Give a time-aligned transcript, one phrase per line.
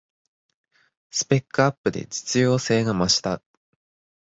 [1.11, 3.39] スペックアップで実用性が増した